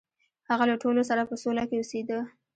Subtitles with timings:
[0.49, 2.19] هغه له ټولو سره په سوله کې اوسیده.